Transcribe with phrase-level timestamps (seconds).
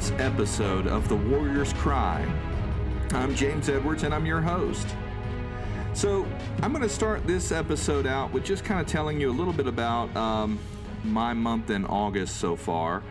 [0.00, 2.26] Month's episode of The Warrior's Cry.
[3.10, 4.88] I'm James Edwards and I'm your host.
[5.92, 6.26] So,
[6.62, 9.52] I'm going to start this episode out with just kind of telling you a little
[9.52, 10.58] bit about um,
[11.04, 13.02] my month in August so far.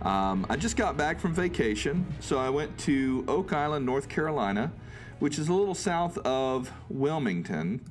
[0.00, 4.72] Um, I just got back from vacation, so I went to Oak Island, North Carolina,
[5.20, 7.84] which is a little south of Wilmington.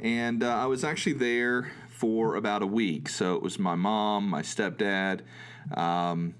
[0.00, 3.10] And uh, I was actually there for about a week.
[3.10, 5.20] So it was my mom, my stepdad,
[5.76, 6.34] um,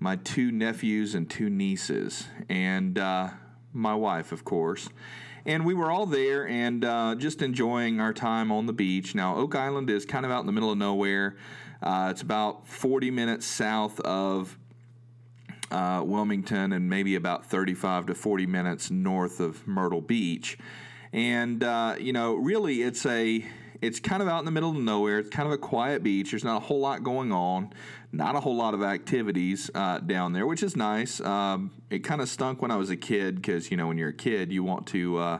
[0.00, 3.30] my two nephews, and two nieces, and uh,
[3.72, 4.88] my wife, of course.
[5.44, 9.14] And we were all there and uh, just enjoying our time on the beach.
[9.14, 11.36] Now, Oak Island is kind of out in the middle of nowhere.
[11.82, 14.58] Uh, it's about 40 minutes south of
[15.70, 20.58] uh, Wilmington and maybe about 35 to 40 minutes north of Myrtle Beach.
[21.12, 23.44] And, uh, you know, really it's a
[23.80, 25.20] it's kind of out in the middle of nowhere.
[25.20, 26.32] It's kind of a quiet beach.
[26.32, 27.72] There's not a whole lot going on,
[28.12, 31.20] not a whole lot of activities uh, down there, which is nice.
[31.20, 34.08] Um, it kind of stunk when I was a kid because, you know, when you're
[34.10, 35.38] a kid, you want to uh,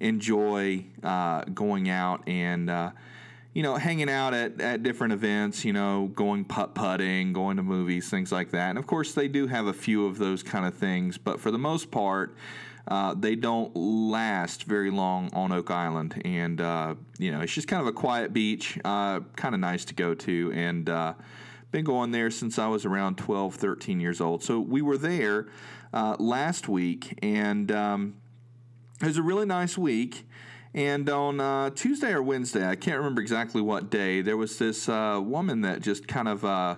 [0.00, 2.90] enjoy uh, going out and, uh,
[3.54, 7.62] you know, hanging out at, at different events, you know, going putt putting, going to
[7.62, 8.68] movies, things like that.
[8.70, 11.50] And of course, they do have a few of those kind of things, but for
[11.50, 12.36] the most part,
[12.88, 17.66] uh, they don't last very long on Oak Island, and uh, you know it's just
[17.66, 21.14] kind of a quiet beach, uh, kind of nice to go to, and uh,
[21.76, 24.42] been going there since I was around 12, 13 years old.
[24.42, 25.48] So we were there
[25.92, 28.14] uh, last week, and um,
[29.02, 30.26] it was a really nice week.
[30.72, 34.88] And on uh, Tuesday or Wednesday, I can't remember exactly what day, there was this
[34.88, 36.76] uh, woman that just kind of uh,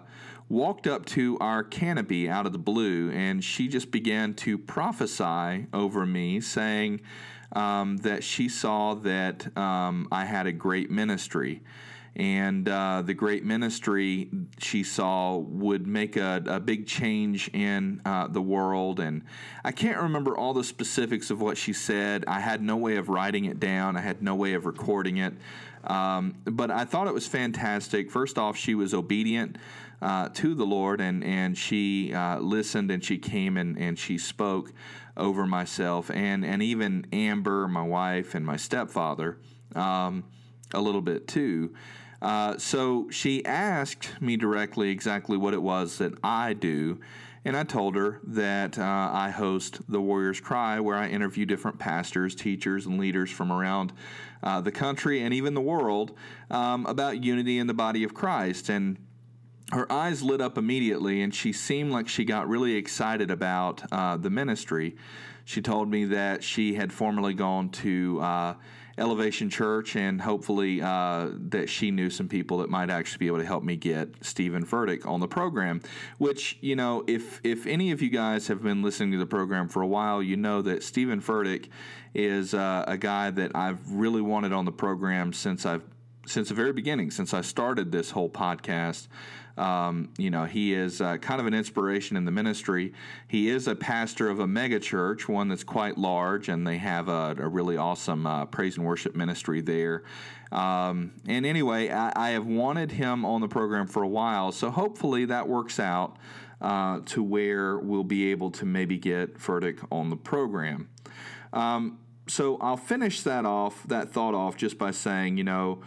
[0.49, 5.67] walked up to our canopy out of the blue and she just began to prophesy
[5.73, 7.01] over me, saying
[7.53, 11.63] um, that she saw that um, I had a great ministry.
[12.19, 18.27] And uh, the great ministry she saw would make a, a big change in uh,
[18.27, 18.99] the world.
[18.99, 19.23] And
[19.65, 22.25] I can't remember all the specifics of what she said.
[22.27, 25.35] I had no way of writing it down, I had no way of recording it.
[25.85, 28.11] Um, but I thought it was fantastic.
[28.11, 29.57] First off, she was obedient
[30.03, 34.19] uh, to the Lord, and and she uh, listened and she came and, and she
[34.19, 34.73] spoke
[35.17, 39.39] over myself and and even Amber, my wife, and my stepfather
[39.75, 40.25] um,
[40.73, 41.75] a little bit too.
[42.21, 46.99] Uh, so she asked me directly exactly what it was that I do,
[47.45, 51.79] and I told her that uh, I host the Warriors Cry, where I interview different
[51.79, 53.93] pastors, teachers, and leaders from around
[54.43, 56.13] uh, the country and even the world
[56.51, 58.69] um, about unity in the body of Christ.
[58.69, 58.99] And
[59.73, 64.17] her eyes lit up immediately, and she seemed like she got really excited about uh,
[64.17, 64.97] the ministry.
[65.45, 68.55] She told me that she had formerly gone to uh,
[68.99, 73.39] Elevation Church, and hopefully uh, that she knew some people that might actually be able
[73.39, 75.81] to help me get Stephen Furtick on the program.
[76.19, 79.69] Which you know, if if any of you guys have been listening to the program
[79.69, 81.69] for a while, you know that Stephen Furtick
[82.15, 85.85] is uh, a guy that I've really wanted on the program since I've
[86.27, 89.09] since the very beginning, since I started this whole podcast.
[89.59, 92.93] Um, you know, he is uh, kind of an inspiration in the ministry.
[93.27, 97.09] He is a pastor of a mega church, one that's quite large, and they have
[97.09, 100.05] a, a really awesome uh, praise and worship ministry there.
[100.53, 104.71] Um, and anyway, I, I, have wanted him on the program for a while, so
[104.71, 106.17] hopefully that works out
[106.63, 110.89] uh, to where we'll be able to maybe get Furtick on the program.
[111.53, 111.99] Um,
[112.29, 115.81] so I'll finish that off, that thought off, just by saying, you know,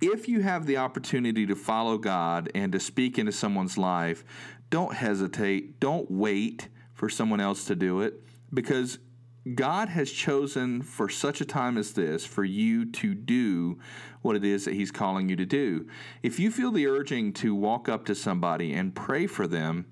[0.00, 4.24] if you have the opportunity to follow God and to speak into someone's life,
[4.70, 5.80] don't hesitate.
[5.80, 8.98] Don't wait for someone else to do it because
[9.54, 13.78] God has chosen for such a time as this for you to do
[14.22, 15.86] what it is that He's calling you to do.
[16.22, 19.86] If you feel the urging to walk up to somebody and pray for them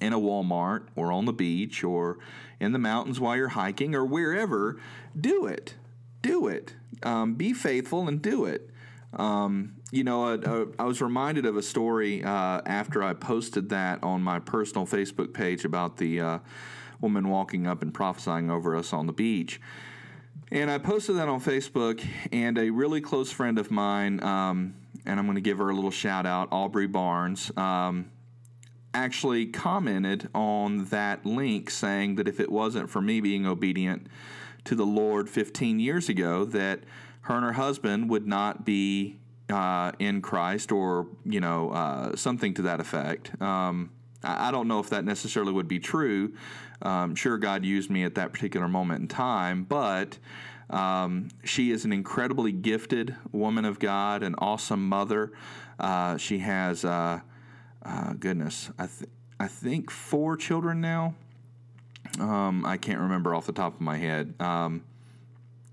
[0.00, 2.18] in a Walmart or on the beach or
[2.60, 4.78] in the mountains while you're hiking or wherever,
[5.18, 5.74] do it.
[6.22, 6.74] Do it.
[7.02, 8.69] Um, be faithful and do it.
[9.12, 14.22] Um, you know, I was reminded of a story uh, after I posted that on
[14.22, 16.38] my personal Facebook page about the uh,
[17.00, 19.60] woman walking up and prophesying over us on the beach.
[20.52, 24.74] And I posted that on Facebook, and a really close friend of mine, um,
[25.06, 28.10] and I'm going to give her a little shout out, Aubrey Barnes, um,
[28.92, 34.08] actually commented on that link saying that if it wasn't for me being obedient
[34.64, 36.80] to the Lord 15 years ago, that
[37.22, 39.18] her and her husband would not be
[39.50, 43.40] uh, in Christ or, you know, uh, something to that effect.
[43.42, 43.90] Um,
[44.22, 46.34] I don't know if that necessarily would be true.
[46.82, 50.18] Um, sure, God used me at that particular moment in time, but
[50.68, 55.32] um, she is an incredibly gifted woman of God, an awesome mother.
[55.78, 57.20] Uh, she has, uh,
[57.84, 61.14] uh, goodness, I, th- I think, four children now.
[62.18, 64.34] Um, I can't remember off the top of my head.
[64.38, 64.84] Um,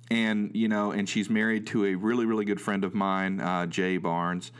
[0.09, 3.65] and you know, and she's married to a really, really good friend of mine, uh,
[3.65, 4.51] Jay Barnes.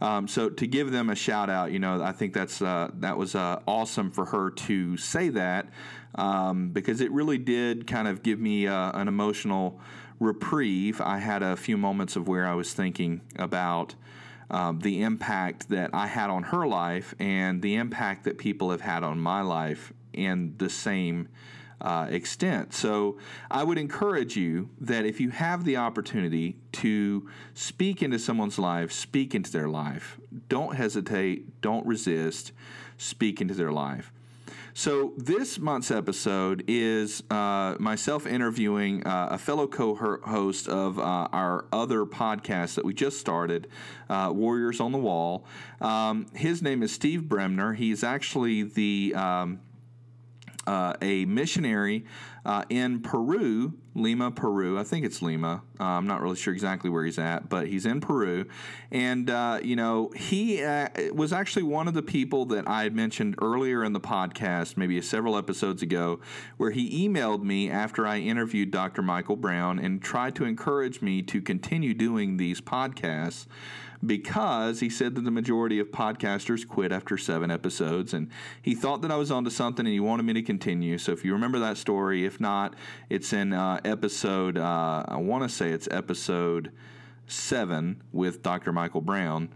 [0.00, 3.16] Um, so to give them a shout out, you know, I think that's uh, that
[3.18, 5.68] was uh, awesome for her to say that
[6.14, 9.80] um, because it really did kind of give me uh, an emotional
[10.20, 11.00] reprieve.
[11.00, 13.94] I had a few moments of where I was thinking about.
[14.50, 18.80] Um, the impact that I had on her life and the impact that people have
[18.80, 21.28] had on my life in the same
[21.80, 22.74] uh, extent.
[22.74, 23.18] So
[23.50, 28.92] I would encourage you that if you have the opportunity to speak into someone's life,
[28.92, 30.18] speak into their life.
[30.48, 32.52] Don't hesitate, don't resist,
[32.96, 34.12] speak into their life.
[34.78, 41.02] So, this month's episode is uh, myself interviewing uh, a fellow co host of uh,
[41.32, 43.66] our other podcast that we just started,
[44.08, 45.44] uh, Warriors on the Wall.
[45.80, 47.72] Um, his name is Steve Bremner.
[47.72, 49.58] He's actually the um,
[50.68, 52.04] uh, a missionary
[52.44, 54.78] uh, in Peru, Lima, Peru.
[54.78, 55.62] I think it's Lima.
[55.80, 58.44] Uh, I'm not really sure exactly where he's at, but he's in Peru.
[58.90, 62.94] And, uh, you know, he uh, was actually one of the people that I had
[62.94, 66.20] mentioned earlier in the podcast, maybe several episodes ago,
[66.58, 69.00] where he emailed me after I interviewed Dr.
[69.00, 73.46] Michael Brown and tried to encourage me to continue doing these podcasts
[74.04, 78.14] because he said that the majority of podcasters quit after seven episodes.
[78.14, 78.30] And
[78.62, 80.98] he thought that I was onto something and he wanted me to continue.
[80.98, 82.74] So if you remember that story, if not,
[83.10, 86.72] it's in uh, episode, uh, I want to say it's episode
[87.28, 88.72] seven with Dr.
[88.72, 89.50] Michael Brown.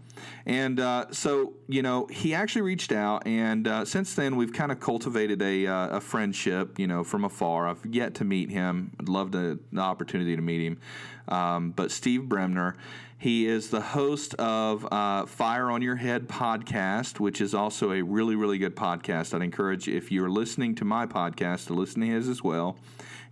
[0.45, 4.71] And uh, so, you know, he actually reached out, and uh, since then we've kind
[4.71, 7.67] of cultivated a, uh, a friendship, you know, from afar.
[7.67, 8.91] I've yet to meet him.
[8.99, 10.79] I'd love the, the opportunity to meet him.
[11.27, 12.75] Um, but Steve Bremner,
[13.23, 18.01] he is the host of uh, Fire on Your Head podcast, which is also a
[18.01, 19.33] really, really good podcast.
[19.33, 22.77] I'd encourage, if you're listening to my podcast, to listen to his as well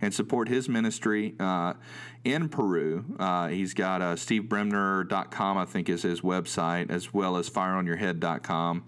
[0.00, 1.74] and support his ministry uh,
[2.24, 3.04] in Peru.
[3.18, 8.84] Uh, he's got uh, stevebremner.com, I think, is his website, as well as fireonyourhead.com.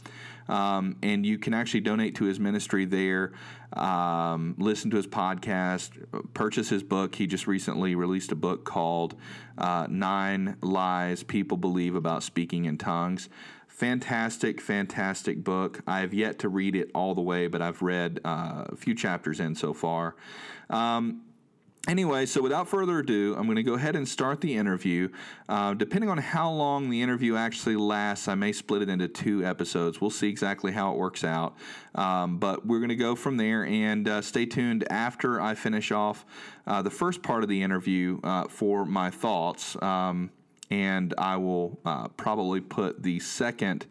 [0.48, 3.32] Um, and you can actually donate to his ministry there,
[3.74, 5.90] um, listen to his podcast,
[6.32, 7.14] purchase his book.
[7.14, 9.16] He just recently released a book called
[9.58, 13.28] uh, Nine Lies People Believe About Speaking in Tongues.
[13.66, 15.80] Fantastic, fantastic book.
[15.86, 18.94] I have yet to read it all the way, but I've read uh, a few
[18.94, 20.14] chapters in so far.
[20.70, 21.22] Um,
[21.86, 25.10] Anyway, so without further ado, I'm going to go ahead and start the interview.
[25.50, 29.44] Uh, depending on how long the interview actually lasts, I may split it into two
[29.44, 30.00] episodes.
[30.00, 31.56] We'll see exactly how it works out.
[31.94, 35.92] Um, but we're going to go from there and uh, stay tuned after I finish
[35.92, 36.24] off
[36.66, 39.80] uh, the first part of the interview uh, for my thoughts.
[39.82, 40.30] Um,
[40.70, 43.86] and I will uh, probably put the second.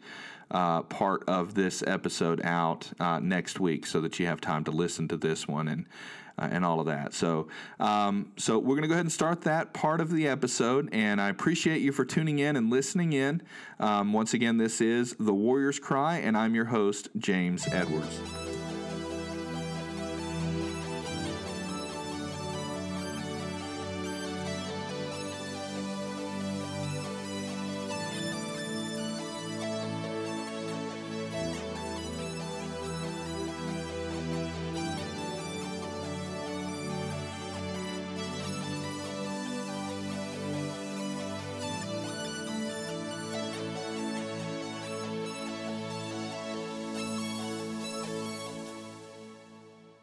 [0.51, 4.69] Uh, part of this episode out uh, next week so that you have time to
[4.69, 5.87] listen to this one and
[6.37, 7.13] uh, and all of that.
[7.13, 7.47] So,
[7.79, 10.89] um, so we're going to go ahead and start that part of the episode.
[10.91, 13.41] And I appreciate you for tuning in and listening in.
[13.79, 18.19] Um, once again, this is The Warrior's Cry, and I'm your host, James Edwards.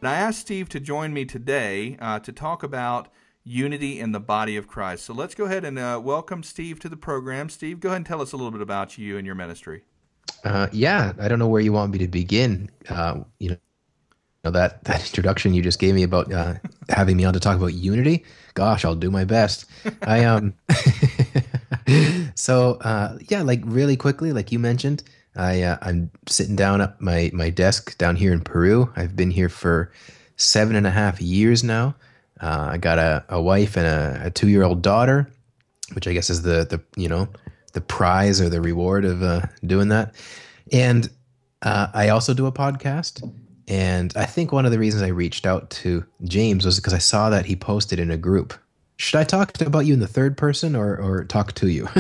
[0.09, 3.09] I asked Steve to join me today uh, to talk about
[3.45, 5.04] unity in the body of Christ.
[5.04, 7.49] So let's go ahead and uh, welcome Steve to the program.
[7.49, 9.83] Steve, go ahead and tell us a little bit about you and your ministry.
[10.45, 12.71] Uh, yeah, I don't know where you want me to begin.
[12.88, 13.50] Uh, you
[14.45, 16.54] know, that that introduction you just gave me about uh,
[16.88, 18.25] having me on to talk about unity.
[18.54, 19.66] Gosh, I'll do my best.
[20.02, 20.54] I um.
[22.35, 25.02] so uh, yeah, like really quickly, like you mentioned,
[25.37, 28.92] I uh, I'm sitting down at my my desk down here in Peru.
[28.96, 29.92] I've been here for
[30.37, 31.94] seven and a half years now.
[32.40, 35.30] Uh, I got a, a wife and a, a two year old daughter,
[35.92, 37.28] which I guess is the the you know
[37.72, 40.14] the prize or the reward of uh, doing that.
[40.72, 41.08] And
[41.62, 43.28] uh, I also do a podcast.
[43.68, 46.99] And I think one of the reasons I reached out to James was because I
[46.99, 48.52] saw that he posted in a group
[49.00, 51.88] should I talk about you in the third person or, or talk to you?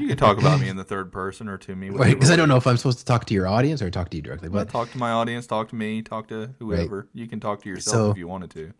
[0.00, 1.90] you can talk about me in the third person or to me.
[1.90, 4.16] Because I don't know if I'm supposed to talk to your audience or talk to
[4.16, 4.48] you directly.
[4.48, 7.00] But talk to my audience, talk to me, talk to whoever.
[7.00, 7.08] Right.
[7.12, 8.72] You can talk to yourself so, if you wanted to.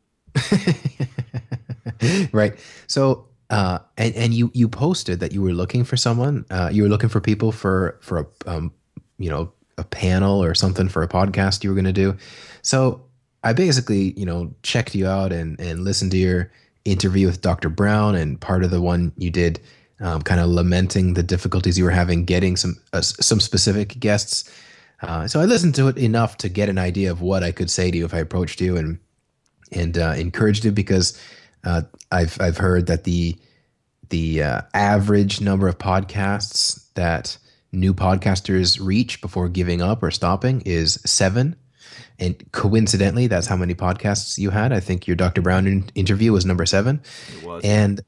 [2.32, 2.56] right.
[2.86, 6.46] So, uh, and and you you posted that you were looking for someone.
[6.50, 8.72] Uh, you were looking for people for for a um,
[9.18, 12.16] you know a panel or something for a podcast you were going to do.
[12.62, 13.02] So
[13.42, 16.52] I basically, you know, checked you out and and listened to your
[16.84, 17.68] interview with Dr.
[17.68, 19.60] Brown and part of the one you did,
[20.00, 24.50] um, kind of lamenting the difficulties you were having getting some uh, some specific guests.
[25.02, 27.70] Uh, so I listened to it enough to get an idea of what I could
[27.70, 28.98] say to you if I approached you and
[29.72, 31.18] and uh, encouraged you because
[31.64, 33.36] uh, I've I've heard that the
[34.10, 37.38] the uh, average number of podcasts that
[37.72, 41.56] new podcasters reach before giving up or stopping is seven.
[42.18, 44.72] And coincidentally, that's how many podcasts you had.
[44.72, 45.42] I think your Dr.
[45.42, 47.02] Brown in- interview was number seven.
[47.36, 47.64] It was.
[47.64, 48.02] And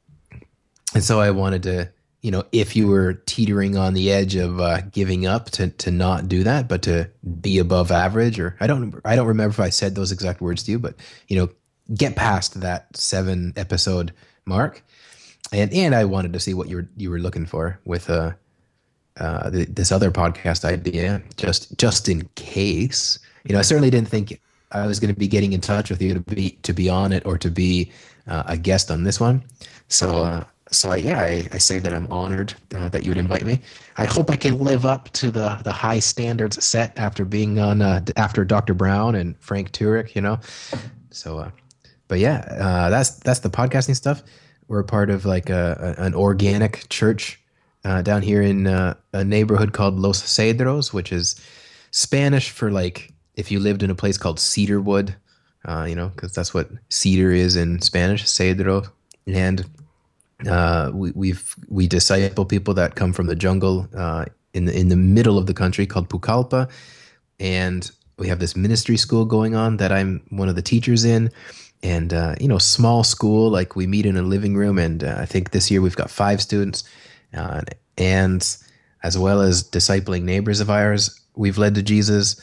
[0.95, 1.91] and so I wanted to,
[2.23, 5.91] you know, if you were teetering on the edge of uh, giving up, to to
[5.91, 9.61] not do that, but to be above average, or I don't I don't remember if
[9.61, 10.95] I said those exact words to you, but
[11.29, 11.51] you know,
[11.95, 14.13] get past that seven episode
[14.47, 14.83] mark.
[15.53, 18.33] And and I wanted to see what you were you were looking for with uh,
[19.19, 23.19] uh the, this other podcast idea, just just in case.
[23.47, 24.41] You know, I certainly didn't think
[24.73, 27.13] I was going to be getting in touch with you to be to be on
[27.13, 27.91] it or to be
[28.27, 29.45] uh, a guest on this one.
[29.89, 33.19] So, uh, so I, yeah, I, I say that I'm honored uh, that you would
[33.19, 33.61] invite me.
[33.97, 37.83] I hope I can live up to the the high standards set after being on
[37.83, 38.75] uh, after Dr.
[38.75, 40.15] Brown and Frank Turek.
[40.15, 40.41] You know,
[41.11, 41.39] so.
[41.39, 41.51] Uh,
[42.09, 44.23] but yeah, uh, that's that's the podcasting stuff.
[44.69, 47.41] We're part of like a, a an organic church
[48.03, 51.41] down here in a neighborhood called Los Cedros, which is
[51.91, 55.15] Spanish for like if you lived in a place called Cedarwood,
[55.67, 58.89] uh, you know, because that's what cedar is in Spanish, Cedro,
[59.27, 59.65] and
[60.49, 64.25] uh, we, we've we disciple people that come from the jungle uh,
[64.55, 66.71] in the in the middle of the country called Pucallpa,
[67.41, 71.31] and we have this ministry school going on that I'm one of the teachers in,
[71.83, 75.17] and uh, you know, small school like we meet in a living room, and uh,
[75.19, 76.85] I think this year we've got five students,
[77.35, 77.63] uh,
[77.99, 78.57] and
[79.03, 82.41] as well as discipling neighbors of ours, we've led to Jesus.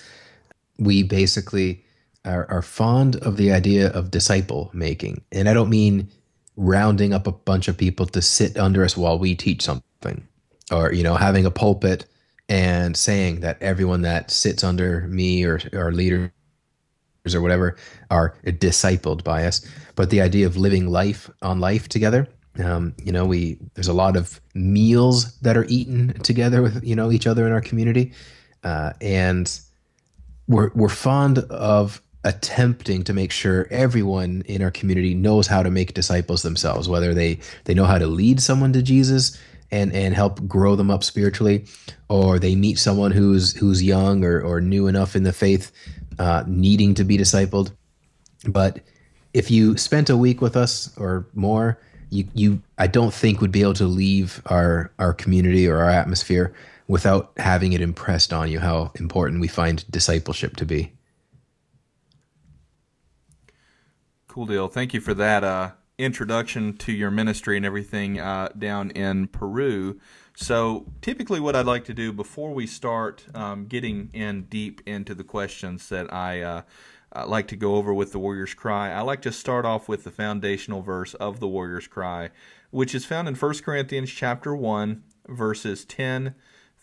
[0.78, 1.84] We basically
[2.26, 6.10] are, are fond of the idea of disciple making, and I don't mean
[6.56, 10.28] rounding up a bunch of people to sit under us while we teach something,
[10.72, 12.06] or you know, having a pulpit
[12.50, 16.32] and saying that everyone that sits under me or or leaders
[17.34, 17.78] or whatever
[18.10, 19.66] are discipled by us.
[19.96, 22.28] But the idea of living life on life together,
[22.64, 26.96] um, you know, we there's a lot of meals that are eaten together with you
[26.96, 28.12] know each other in our community,
[28.64, 29.60] uh, and
[30.48, 35.70] we're we're fond of attempting to make sure everyone in our community knows how to
[35.70, 39.38] make disciples themselves, whether they they know how to lead someone to Jesus
[39.72, 41.66] and and help grow them up spiritually,
[42.10, 45.72] or they meet someone who's who's young or or new enough in the faith
[46.20, 47.72] uh, needing to be discipled.
[48.48, 48.82] But
[49.34, 53.52] if you spent a week with us or more, you, you I don't think would
[53.52, 56.54] be able to leave our our community or our atmosphere
[56.88, 60.94] without having it impressed on you how important we find discipleship to be.
[64.28, 64.68] Cool deal.
[64.68, 70.00] Thank you for that uh, introduction to your ministry and everything uh, down in Peru.
[70.36, 75.14] So, typically, what I'd like to do before we start um, getting in deep into
[75.14, 76.64] the questions that I uh,
[77.28, 80.10] like to go over with the Warrior's Cry, I like to start off with the
[80.10, 82.32] foundational verse of the Warrior's Cry,
[82.72, 86.34] which is found in 1 Corinthians chapter 1, verses 10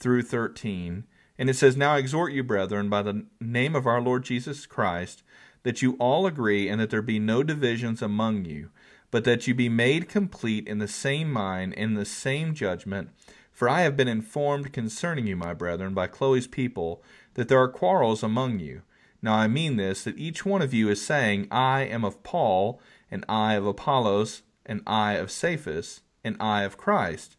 [0.00, 1.04] through 13.
[1.38, 4.66] And it says, Now I exhort you, brethren, by the name of our Lord Jesus
[4.66, 5.23] Christ,
[5.62, 8.71] that you all agree and that there be no divisions among you,
[9.11, 13.11] but that you be made complete in the same mind, in the same judgment.
[13.52, 17.02] For I have been informed concerning you, my brethren, by Chloe's people,
[17.35, 18.83] that there are quarrels among you.
[19.23, 22.80] Now I mean this, that each one of you is saying, I am of Paul,
[23.11, 27.37] and I of Apollos, and I of Cephas, and I of Christ.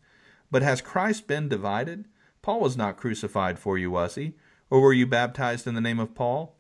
[0.52, 2.06] But has Christ been divided?
[2.42, 4.34] Paul was not crucified for you, was he?
[4.70, 6.56] Or were you baptized in the name of Paul?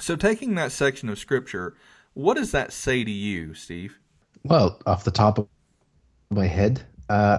[0.00, 1.74] So, taking that section of Scripture,
[2.14, 3.98] what does that say to you, Steve?
[4.44, 5.48] Well, off the top of
[6.30, 7.38] my head, uh,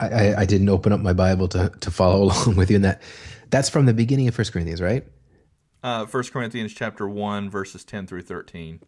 [0.00, 3.02] I, I, didn't open up my Bible to, to follow along with you in that.
[3.50, 5.06] That's from the beginning of First Corinthians, right?
[5.82, 8.80] Uh, First Corinthians chapter one, verses ten through thirteen.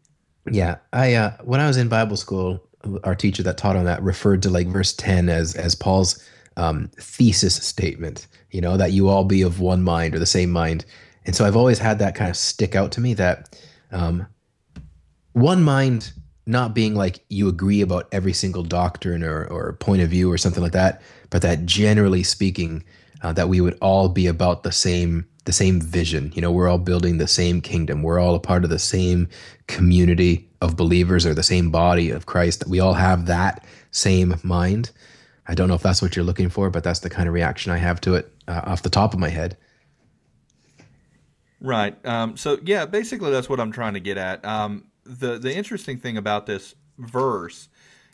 [0.50, 2.66] Yeah, I uh, when I was in Bible school,
[3.04, 6.24] our teacher that taught on that referred to like verse ten as as Paul's
[6.56, 8.26] um, thesis statement.
[8.50, 10.84] You know that you all be of one mind or the same mind,
[11.26, 13.58] and so I've always had that kind of stick out to me that
[13.90, 14.26] um,
[15.32, 16.12] one mind
[16.46, 20.36] not being like you agree about every single doctrine or, or point of view or
[20.36, 22.84] something like that, but that generally speaking,
[23.22, 26.32] uh, that we would all be about the same the same vision.
[26.34, 28.02] You know, we're all building the same kingdom.
[28.02, 29.28] We're all a part of the same
[29.66, 32.66] community of believers or the same body of Christ.
[32.66, 34.90] We all have that same mind.
[35.46, 37.70] I don't know if that's what you're looking for, but that's the kind of reaction
[37.70, 39.56] I have to it uh, off the top of my head.
[41.60, 41.96] Right.
[42.06, 44.44] Um, so yeah, basically that's what I'm trying to get at.
[44.44, 47.68] Um, the the interesting thing about this verse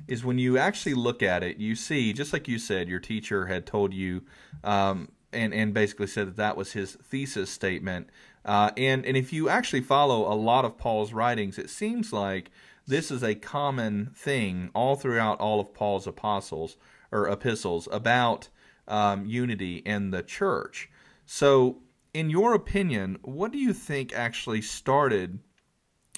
[0.09, 3.47] is when you actually look at it, you see just like you said, your teacher
[3.47, 4.23] had told you,
[4.65, 8.09] um, and and basically said that that was his thesis statement.
[8.45, 12.51] Uh, and and if you actually follow a lot of Paul's writings, it seems like
[12.87, 16.77] this is a common thing all throughout all of Paul's apostles
[17.13, 18.49] or epistles about
[18.89, 20.91] um, unity in the church.
[21.27, 25.39] So in your opinion, what do you think actually started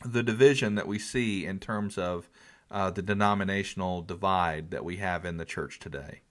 [0.04, 2.28] the division that we see in terms of
[2.70, 6.22] uh, the denominational divide that we have in the church today?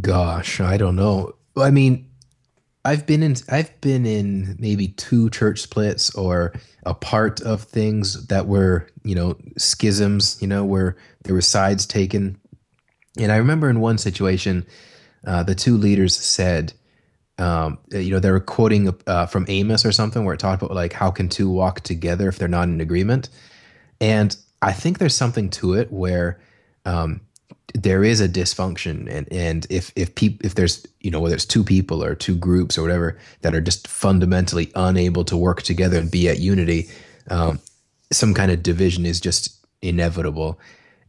[0.00, 1.34] Gosh, I don't know.
[1.56, 2.10] I mean,
[2.84, 6.52] I've been in I've been in maybe two church splits or
[6.84, 11.84] a part of things that were, you know, schisms, you know, where there were sides
[11.84, 12.38] taken.
[13.18, 14.66] And I remember in one situation,
[15.26, 16.72] uh, the two leaders said,
[17.38, 20.74] um, you know, they were quoting uh, from Amos or something where it talked about
[20.74, 23.28] like how can two walk together if they're not in agreement,
[24.00, 26.40] and I think there's something to it where
[26.86, 27.20] um,
[27.74, 31.44] there is a dysfunction, and and if if peop, if there's you know whether it's
[31.44, 35.98] two people or two groups or whatever that are just fundamentally unable to work together
[35.98, 36.88] and be at unity,
[37.28, 37.60] um,
[38.10, 40.58] some kind of division is just inevitable.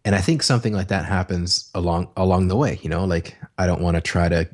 [0.08, 2.80] And I think something like that happens along along the way.
[2.82, 4.48] You know, like I don't want to try to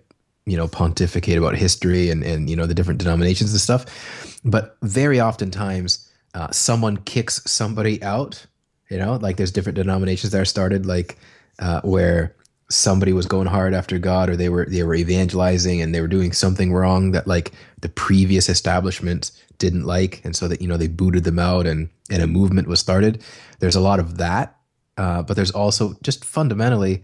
[0.48, 4.78] you know pontificate about history and and you know the different denominations and stuff but
[4.82, 8.46] very oftentimes uh, someone kicks somebody out
[8.90, 11.18] you know like there's different denominations that are started like
[11.60, 12.36] uh, where
[12.70, 16.08] somebody was going hard after god or they were they were evangelizing and they were
[16.08, 20.78] doing something wrong that like the previous establishment didn't like and so that you know
[20.78, 23.24] they booted them out and and a movement was started
[23.60, 24.58] there's a lot of that
[24.98, 27.04] uh, but there's also just fundamentally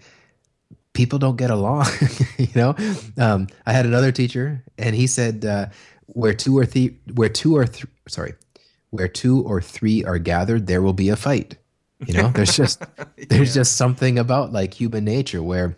[0.94, 1.88] people don't get along.
[2.38, 2.76] you know,
[3.18, 5.68] um, I had another teacher, and he said, uh,
[6.08, 8.34] "Where two or three, where two or th- sorry,
[8.90, 11.58] where two or three are gathered, there will be a fight."
[12.06, 12.82] You know, there's just
[13.30, 15.78] there's just something about like human nature where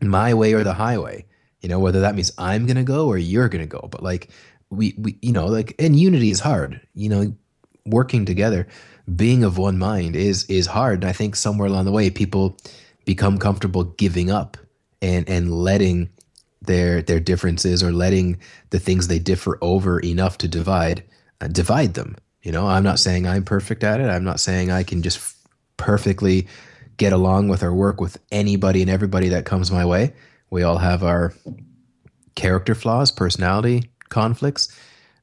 [0.00, 1.26] my way or the highway.
[1.60, 4.30] You know, whether that means I'm gonna go or you're gonna go, but like
[4.70, 6.80] we we you know like and unity is hard.
[6.94, 7.36] You know,
[7.86, 8.66] working together,
[9.14, 11.02] being of one mind is is hard.
[11.02, 12.56] And I think somewhere along the way, people
[13.04, 14.56] become comfortable giving up
[15.00, 16.10] and and letting
[16.60, 18.38] their their differences or letting
[18.70, 21.02] the things they differ over enough to divide
[21.40, 22.16] uh, divide them.
[22.42, 24.08] You know i'm not saying i'm perfect at it.
[24.08, 25.36] I'm not saying i can just f-
[25.76, 26.48] perfectly
[26.96, 30.12] get along with or work with anybody and everybody that comes my way.
[30.50, 31.32] We all have our
[32.34, 34.74] character flaws personality conflicts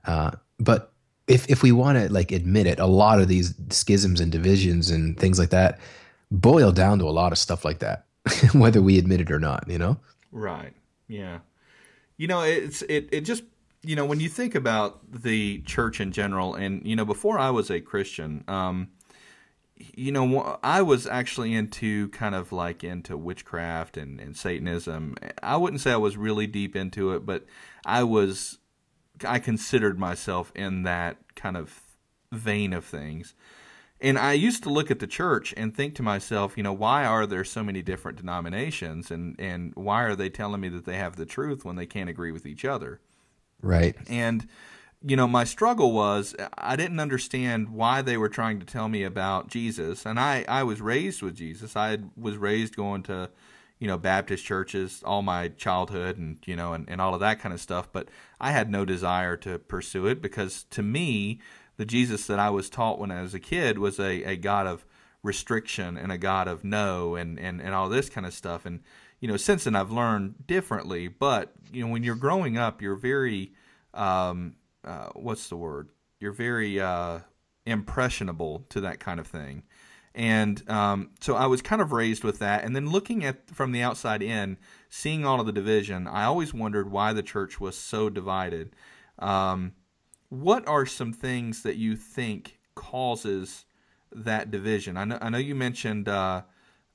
[0.05, 0.93] uh, but
[1.29, 4.89] if if we want to like admit it a lot of these schisms and divisions
[4.89, 5.79] and things like that
[6.31, 8.05] boil down to a lot of stuff like that,
[8.53, 9.97] whether we admit it or not, you know?
[10.31, 10.73] Right.
[11.07, 11.39] Yeah.
[12.17, 13.43] You know, it's it it just
[13.81, 17.51] you know, when you think about the church in general and you know, before I
[17.51, 18.89] was a Christian, um
[19.95, 25.15] you know, I was actually into kind of like into witchcraft and, and Satanism.
[25.41, 27.45] I wouldn't say I was really deep into it, but
[27.85, 28.57] I was,
[29.25, 31.81] I considered myself in that kind of
[32.31, 33.33] vein of things.
[34.01, 37.05] And I used to look at the church and think to myself, you know, why
[37.05, 40.95] are there so many different denominations and, and why are they telling me that they
[40.95, 43.01] have the truth when they can't agree with each other?
[43.61, 43.97] Right.
[44.07, 44.47] And,
[45.05, 49.03] you know, my struggle was I didn't understand why they were trying to tell me
[49.03, 50.05] about Jesus.
[50.05, 51.75] And I, I was raised with Jesus.
[51.75, 53.29] I was raised going to,
[53.79, 57.39] you know, Baptist churches all my childhood and, you know, and, and all of that
[57.39, 57.89] kind of stuff.
[57.91, 61.39] But I had no desire to pursue it because to me,
[61.77, 64.67] the Jesus that I was taught when I was a kid was a, a God
[64.67, 64.85] of
[65.23, 68.65] restriction and a God of no and, and, and all this kind of stuff.
[68.65, 68.81] And,
[69.21, 71.07] you know, since then I've learned differently.
[71.07, 73.53] But, you know, when you're growing up, you're very,
[73.93, 75.87] um, uh, what's the word?
[76.19, 77.19] You're very uh,
[77.65, 79.63] impressionable to that kind of thing.
[80.15, 82.63] And um, so I was kind of raised with that.
[82.63, 84.57] And then looking at from the outside in,
[84.89, 88.75] seeing all of the division, I always wondered why the church was so divided.
[89.19, 89.73] Um,
[90.29, 93.65] what are some things that you think causes
[94.11, 94.97] that division?
[94.97, 96.43] I know, I know you mentioned uh,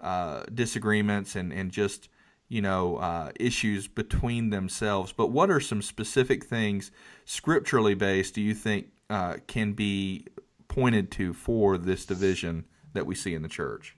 [0.00, 2.08] uh, disagreements and, and just
[2.48, 6.90] you know uh, issues between themselves, but what are some specific things
[7.24, 10.26] scripturally based do you think uh, can be
[10.68, 13.96] pointed to for this division that we see in the church?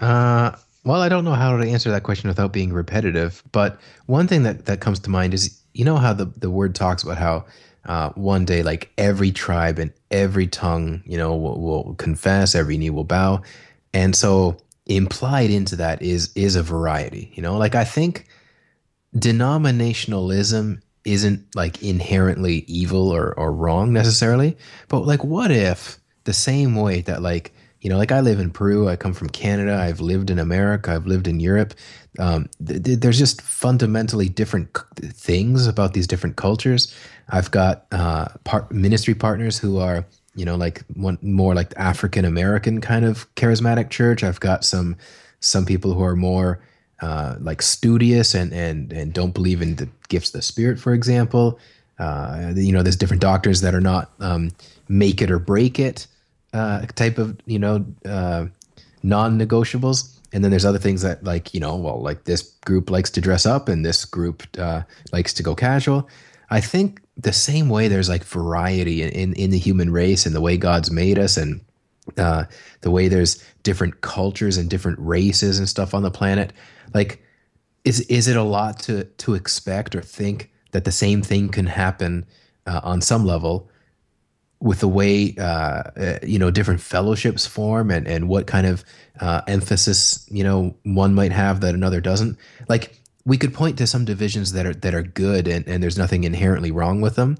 [0.00, 0.52] Uh,
[0.84, 4.42] well, I don't know how to answer that question without being repetitive, but one thing
[4.42, 7.44] that, that comes to mind is you know how the, the word talks about how
[7.84, 12.76] uh, one day like every tribe and every tongue you know will, will, confess every
[12.76, 13.42] knee will bow
[13.92, 18.26] and so implied into that is is a variety you know like i think
[19.16, 24.56] denominationalism isn't like inherently evil or, or wrong necessarily.
[24.88, 28.50] But like, what if the same way that like, you know, like I live in
[28.50, 31.74] Peru, I come from Canada, I've lived in America, I've lived in Europe.
[32.18, 36.94] Um, th- th- there's just fundamentally different c- things about these different cultures.
[37.28, 38.28] I've got uh,
[38.70, 40.04] ministry partners who are,
[40.36, 44.22] you know, like one more like African American kind of charismatic church.
[44.22, 44.96] I've got some
[45.40, 46.60] some people who are more
[47.00, 50.92] uh, like studious and and and don't believe in the gifts of the spirit, for
[50.92, 51.58] example.
[51.98, 54.50] Uh, you know, there's different doctors that are not um,
[54.88, 56.06] make it or break it
[56.52, 58.46] uh, type of you know uh,
[59.02, 63.10] non-negotiables, and then there's other things that like you know, well, like this group likes
[63.10, 66.08] to dress up and this group uh, likes to go casual.
[66.50, 70.40] I think the same way there's like variety in, in, the human race and the
[70.40, 71.60] way God's made us and
[72.18, 72.44] uh,
[72.80, 76.52] the way there's different cultures and different races and stuff on the planet.
[76.94, 77.22] Like,
[77.84, 81.66] is is it a lot to to expect or think that the same thing can
[81.66, 82.26] happen
[82.66, 83.70] uh, on some level
[84.62, 88.84] with the way uh, uh, you know different fellowships form and and what kind of
[89.20, 92.38] uh, emphasis you know one might have that another doesn't?
[92.68, 95.98] Like, we could point to some divisions that are that are good and, and there's
[95.98, 97.38] nothing inherently wrong with them,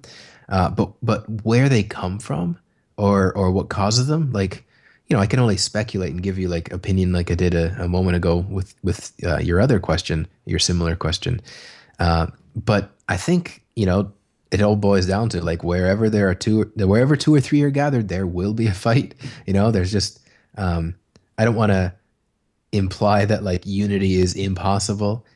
[0.48, 2.58] uh, but but where they come from
[2.96, 4.64] or or what causes them, like
[5.06, 7.84] you know, I can only speculate and give you like opinion, like I did a,
[7.84, 11.40] a moment ago with with uh, your other question, your similar question.
[12.00, 14.12] Uh, but I think you know
[14.52, 17.70] it all boils down to like wherever there are two, wherever two or three are
[17.70, 19.14] gathered, there will be a fight.
[19.46, 20.20] You know, there's just
[20.56, 20.94] um,
[21.38, 21.92] I don't want to
[22.70, 25.26] imply that like unity is impossible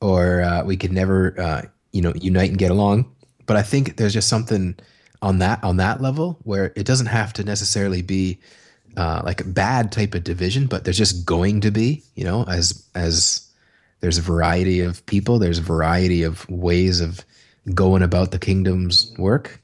[0.00, 1.62] or uh, we could never uh,
[1.92, 3.10] you know unite and get along.
[3.46, 4.76] But I think there's just something
[5.22, 8.38] on that on that level where it doesn't have to necessarily be
[8.96, 12.44] uh, like a bad type of division, but there's just going to be, you know,
[12.44, 13.48] as as
[14.00, 17.24] there's a variety of people, there's a variety of ways of
[17.74, 19.62] going about the kingdom's work.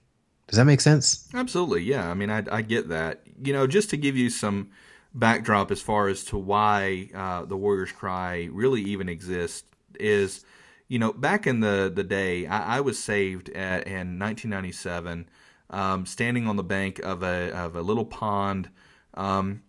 [0.48, 1.28] Does that make sense?
[1.32, 2.10] Absolutely, yeah.
[2.10, 3.22] I mean, I, I get that.
[3.42, 4.70] You know, just to give you some
[5.14, 9.64] backdrop as far as to why uh, the Warriors Cry really even exists
[9.98, 10.44] is,
[10.88, 15.28] you know, back in the the day, I, I was saved at, in 1997,
[15.70, 18.68] um, standing on the bank of a of a little pond
[19.14, 19.62] um,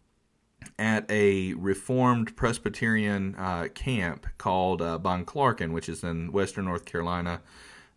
[0.78, 7.42] at a Reformed Presbyterian uh, camp called uh, Bonclarken, which is in Western North Carolina.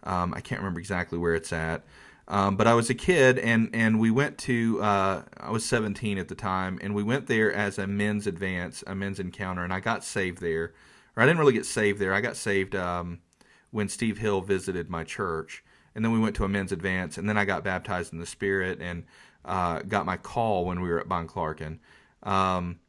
[0.06, 1.84] Um, I can't remember exactly where it's at.
[2.28, 6.18] Um, but I was a kid, and, and we went to, uh, I was 17
[6.18, 9.72] at the time, and we went there as a men's advance, a men's encounter, and
[9.72, 10.72] I got saved there.
[11.16, 12.12] Or I didn't really get saved there.
[12.12, 13.20] I got saved um,
[13.70, 15.62] when Steve Hill visited my church.
[15.94, 18.26] And then we went to a men's advance, and then I got baptized in the
[18.26, 18.80] Spirit.
[18.80, 19.04] And
[19.46, 21.78] uh, got my call when we were at Bonclarken.
[22.22, 22.80] Um,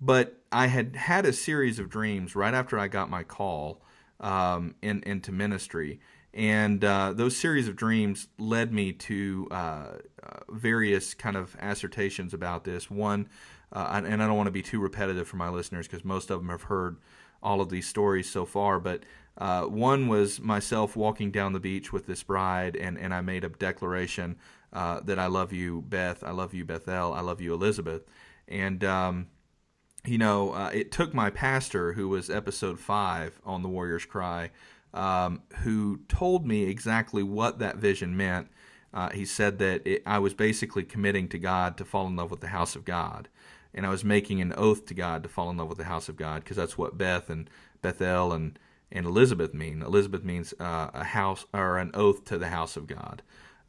[0.00, 3.82] but I had had a series of dreams right after I got my call
[4.20, 6.00] um, in, into ministry.
[6.34, 12.32] And uh, those series of dreams led me to uh, uh various kind of assertions
[12.32, 12.90] about this.
[12.90, 13.28] One,
[13.72, 16.40] uh, and I don't want to be too repetitive for my listeners because most of
[16.40, 16.96] them have heard
[17.42, 19.02] all of these stories so far, but
[19.38, 23.44] uh, one was myself walking down the beach with this bride, and, and I made
[23.44, 24.36] a declaration
[24.72, 26.22] uh, that I love you, Beth.
[26.22, 27.12] I love you, Bethel.
[27.12, 28.02] I love you, Elizabeth.
[28.46, 29.28] And, um,
[30.04, 34.50] you know, uh, it took my pastor, who was episode five on The Warrior's Cry,
[34.94, 38.48] um, who told me exactly what that vision meant.
[38.94, 42.30] Uh, he said that it, I was basically committing to God to fall in love
[42.30, 43.28] with the house of God.
[43.74, 46.10] And I was making an oath to God to fall in love with the house
[46.10, 47.48] of God because that's what Beth and
[47.80, 48.58] Bethel and,
[48.90, 49.80] and Elizabeth mean.
[49.80, 53.22] Elizabeth means uh, a house or an oath to the house of God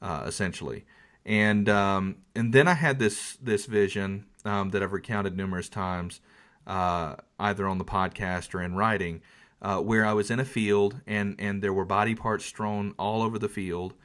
[0.03, 0.85] uh, essentially.
[1.25, 6.19] And um, and then I had this this vision um, that I've recounted numerous times,
[6.67, 9.21] uh, either on the podcast or in writing,
[9.63, 13.23] uh, where I was in a field and and there were body parts strewn all
[13.23, 13.95] over the field.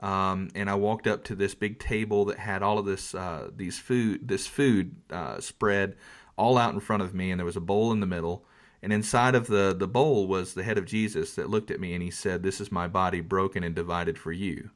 [0.00, 3.50] Um, and I walked up to this big table that had all of this uh,
[3.54, 5.96] these food this food uh, spread
[6.36, 8.46] all out in front of me, and there was a bowl in the middle.
[8.80, 11.94] And inside of the, the bowl was the head of Jesus that looked at me
[11.94, 14.70] and he said, This is my body broken and divided for you.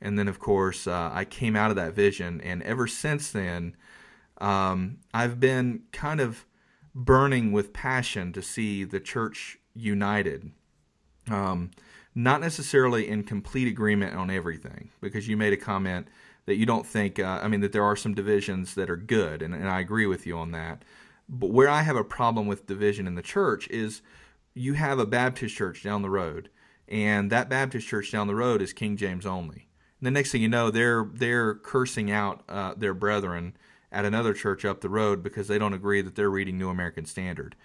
[0.00, 2.40] And then, of course, uh, I came out of that vision.
[2.40, 3.76] And ever since then,
[4.38, 6.44] um, I've been kind of
[6.94, 10.50] burning with passion to see the church united.
[11.30, 11.70] Um,
[12.14, 16.08] not necessarily in complete agreement on everything, because you made a comment
[16.46, 19.42] that you don't think, uh, I mean, that there are some divisions that are good,
[19.42, 20.82] and, and I agree with you on that.
[21.28, 24.00] But where I have a problem with division in the church is
[24.54, 26.48] you have a Baptist church down the road,
[26.88, 30.40] and that Baptist church down the road is King James only And the next thing
[30.40, 33.56] you know, they're they're cursing out uh, their brethren
[33.90, 37.06] at another church up the road because they don't agree that they're reading New American
[37.06, 37.56] Standard.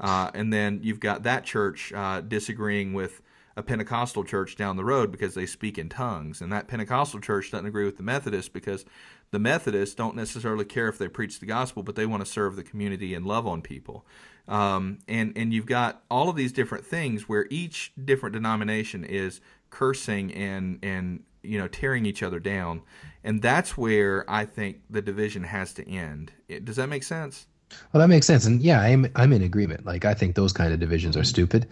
[0.00, 3.20] Uh, and then you've got that church uh, disagreeing with
[3.56, 6.40] a Pentecostal church down the road because they speak in tongues.
[6.40, 8.84] And that Pentecostal church doesn't agree with the Methodists because
[9.30, 12.56] the Methodists don't necessarily care if they preach the gospel, but they want to serve
[12.56, 14.06] the community and love on people.
[14.48, 19.40] Um, and and you've got all of these different things where each different denomination is
[19.68, 22.82] cursing and and you know tearing each other down,
[23.22, 26.32] and that's where I think the division has to end.
[26.64, 27.46] Does that make sense?
[27.92, 29.84] Well, that makes sense, and yeah, I'm I'm in agreement.
[29.84, 31.66] Like I think those kind of divisions are stupid.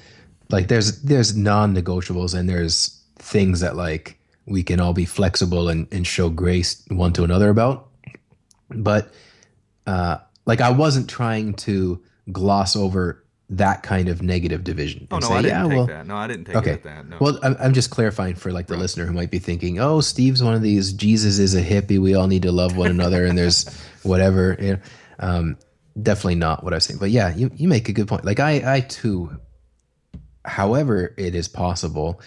[0.50, 5.86] Like there's there's non-negotiables and there's things that like we can all be flexible and,
[5.92, 7.88] and show grace one to another about.
[8.70, 9.12] But
[9.86, 15.08] uh, like I wasn't trying to gloss over that kind of negative division.
[15.10, 16.06] Oh no, say, I didn't yeah, take well, that.
[16.06, 16.76] No, I didn't take okay.
[16.76, 17.08] that.
[17.08, 17.16] No.
[17.20, 18.80] Well, I'm, I'm just clarifying for like the right.
[18.80, 20.92] listener who might be thinking, "Oh, Steve's one of these.
[20.92, 21.98] Jesus is a hippie.
[21.98, 23.68] We all need to love one another." and there's
[24.02, 24.56] whatever.
[24.60, 24.78] You know,
[25.20, 25.56] um,
[26.02, 27.00] definitely not what I was saying.
[27.00, 28.24] But yeah, you you make a good point.
[28.24, 29.38] Like I I too,
[30.44, 32.20] however it is possible,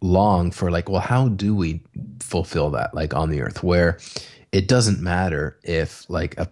[0.00, 1.82] long for like, well, how do we
[2.20, 3.98] fulfill that like on the earth where
[4.52, 6.48] it doesn't matter if like a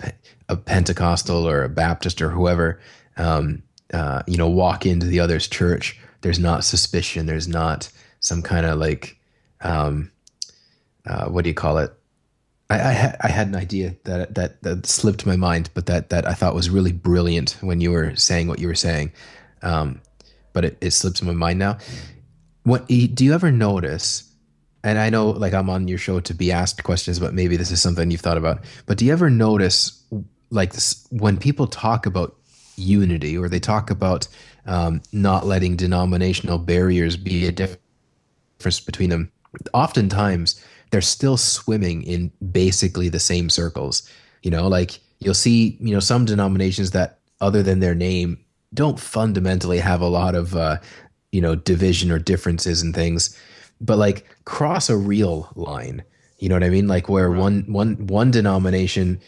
[0.49, 2.81] a Pentecostal or a Baptist or whoever,
[3.17, 5.99] um, uh, you know, walk into the other's church.
[6.21, 7.27] There's not suspicion.
[7.27, 7.89] There's not
[8.21, 9.19] some kind of like,
[9.61, 10.11] um,
[11.07, 11.93] uh, what do you call it?
[12.75, 16.27] I, I, I, had an idea that, that that slipped my mind, but that that
[16.27, 19.13] I thought was really brilliant when you were saying what you were saying.
[19.63, 20.01] Um,
[20.53, 21.79] but it, it slips my mind now.
[22.63, 24.31] What do you ever notice?
[24.83, 27.71] And I know, like, I'm on your show to be asked questions, but maybe this
[27.71, 28.65] is something you've thought about.
[28.85, 30.03] But do you ever notice
[30.51, 32.37] like this, when people talk about
[32.77, 34.29] unity or they talk about
[34.67, 39.33] um, not letting denominational barriers be a difference between them,
[39.73, 44.09] oftentimes they're still swimming in basically the same circles.
[44.43, 48.39] You know, like you'll see, you know, some denominations that, other than their name,
[48.73, 50.79] don't fundamentally have a lot of, uh,
[51.33, 53.39] you know, division or differences and things,
[53.81, 56.03] but like cross a real line.
[56.39, 56.89] You know what I mean?
[56.89, 57.41] Like where right.
[57.41, 59.21] one one one denomination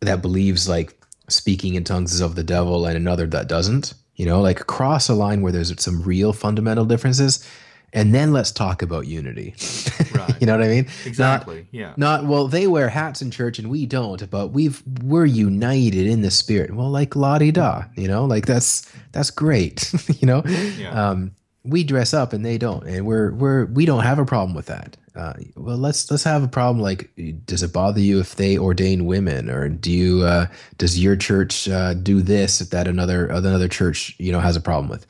[0.00, 0.96] that believes like
[1.28, 5.08] speaking in tongues is of the devil and another that doesn't you know like cross
[5.08, 7.48] a line where there's some real fundamental differences
[7.92, 9.54] and then let's talk about unity.
[10.12, 10.40] Right.
[10.42, 10.86] you know what i mean?
[11.06, 11.94] Exactly not, yeah.
[11.96, 16.20] not well they wear hats in church and we don't but we've we're united in
[16.20, 16.74] the spirit.
[16.74, 20.42] Well like la di da you know like that's that's great you know?
[20.76, 21.10] Yeah.
[21.10, 24.54] um we dress up and they don't and we're we're we don't have a problem
[24.54, 24.98] with that.
[25.16, 27.10] Uh, well let's let's have a problem like
[27.46, 31.68] does it bother you if they ordain women or do you uh, does your church
[31.70, 35.06] uh, do this that another another church you know has a problem with?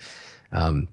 [0.53, 0.87] Um,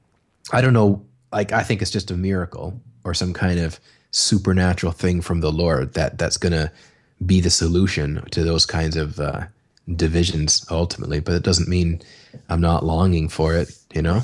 [0.51, 3.79] i don't know like i think it's just a miracle or some kind of
[4.11, 6.71] supernatural thing from the lord that that's gonna
[7.25, 9.45] be the solution to those kinds of uh,
[9.95, 12.01] divisions ultimately but it doesn't mean
[12.49, 14.21] i'm not longing for it you know.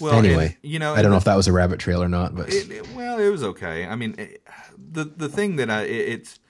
[0.00, 2.08] Well, anyway, and, you know, I don't know if that was a rabbit trail or
[2.08, 3.86] not, but it, it, well, it was okay.
[3.86, 4.42] I mean, it,
[4.76, 6.40] the the thing that I it's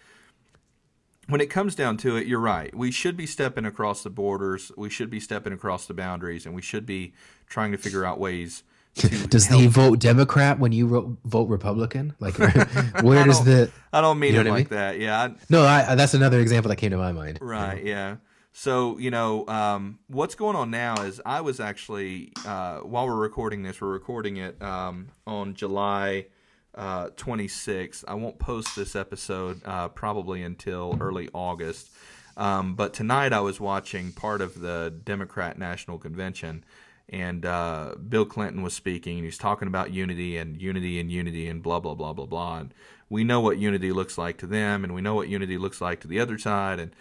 [1.28, 2.74] when it comes down to it, you're right.
[2.74, 4.72] We should be stepping across the borders.
[4.76, 7.12] We should be stepping across the boundaries, and we should be
[7.46, 8.62] trying to figure out ways.
[9.28, 12.14] does he vote Democrat when you vote Republican?
[12.20, 13.70] Like, where does the?
[13.92, 14.78] I don't mean you know it like mean?
[14.78, 14.98] that.
[14.98, 15.22] Yeah.
[15.22, 17.38] I, no, I, that's another example that came to my mind.
[17.40, 17.83] Right.
[17.85, 18.16] Yeah.
[18.52, 23.16] So, you know, um, what's going on now is I was actually, uh, while we're
[23.16, 26.26] recording this, we're recording it um, on July
[26.74, 28.05] uh, 26th.
[28.07, 31.90] I won't post this episode uh, probably until early August.
[32.37, 36.64] Um, but tonight I was watching part of the Democrat National Convention,
[37.09, 41.49] and uh, Bill Clinton was speaking, and he's talking about unity and unity and unity
[41.49, 42.59] and blah, blah, blah, blah, blah.
[42.59, 42.75] And
[43.09, 46.01] we know what unity looks like to them, and we know what unity looks like
[46.01, 46.79] to the other side.
[46.79, 46.97] And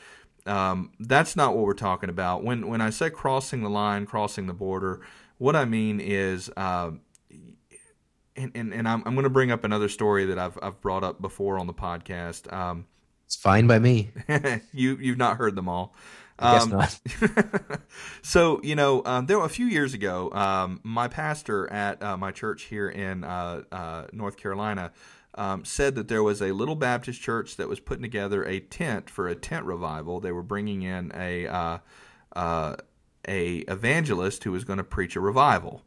[0.46, 2.44] um, that's not what we're talking about.
[2.44, 5.02] When when I say crossing the line, crossing the border,
[5.38, 6.92] what I mean is, uh,
[8.36, 11.04] and, and, and I'm, I'm going to bring up another story that I've I've brought
[11.04, 12.52] up before on the podcast.
[12.52, 12.86] Um,
[13.26, 14.12] it's fine by me.
[14.74, 15.96] you you've not heard them all.
[16.38, 17.00] I guess um, not.
[18.22, 22.32] so you know, um, there a few years ago, um, my pastor at uh, my
[22.32, 24.92] church here in uh, uh, North Carolina
[25.36, 29.10] um, said that there was a little Baptist church that was putting together a tent
[29.10, 30.20] for a tent revival.
[30.20, 31.78] They were bringing in a uh,
[32.36, 32.76] uh,
[33.28, 35.84] a evangelist who was going to preach a revival.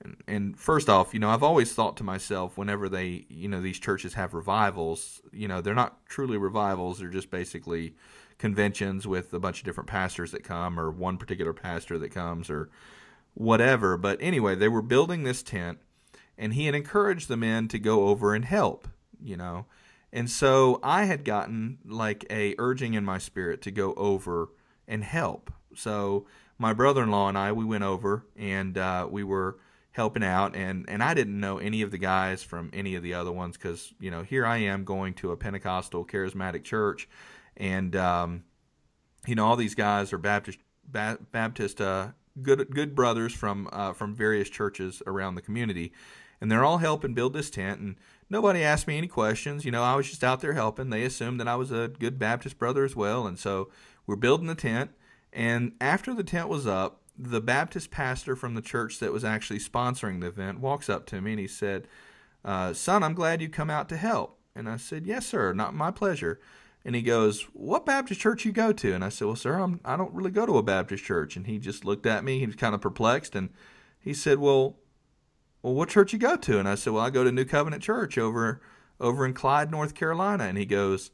[0.00, 3.60] And, and, first off, you know, I've always thought to myself, whenever they, you know,
[3.60, 7.94] these churches have revivals, you know, they're not truly revivals; they're just basically
[8.38, 12.48] conventions with a bunch of different pastors that come, or one particular pastor that comes,
[12.48, 12.70] or
[13.34, 13.96] whatever.
[13.96, 15.78] But anyway, they were building this tent
[16.38, 18.88] and he had encouraged the men to go over and help,
[19.20, 19.66] you know.
[20.12, 24.50] And so I had gotten like a urging in my spirit to go over
[24.86, 25.52] and help.
[25.74, 29.58] So my brother-in-law and I we went over and uh, we were
[29.90, 33.14] helping out, and and I didn't know any of the guys from any of the
[33.14, 37.08] other ones because you know here I am going to a Pentecostal charismatic church,
[37.58, 38.44] and um,
[39.26, 42.08] you know all these guys are Baptist ba- Baptist uh,
[42.40, 45.92] good good brothers from uh, from various churches around the community,
[46.40, 47.80] and they're all helping build this tent.
[47.80, 47.96] And
[48.30, 49.64] nobody asked me any questions.
[49.64, 50.88] You know, I was just out there helping.
[50.88, 53.68] They assumed that I was a good Baptist brother as well, and so
[54.06, 54.92] we're building the tent.
[55.32, 59.58] And after the tent was up, the Baptist pastor from the church that was actually
[59.58, 61.88] sponsoring the event walks up to me and he said,
[62.44, 65.52] uh, "Son, I'm glad you come out to help." And I said, "Yes, sir.
[65.52, 66.40] Not my pleasure."
[66.88, 69.78] And he goes, "What Baptist church you go to?" And I said, "Well, sir, I'm,
[69.84, 72.38] I don't really go to a Baptist church." And he just looked at me.
[72.38, 73.50] He was kind of perplexed, and
[74.00, 74.78] he said, "Well,
[75.60, 77.82] well, what church you go to?" And I said, "Well, I go to New Covenant
[77.82, 78.62] Church over
[78.98, 81.10] over in Clyde, North Carolina." And he goes,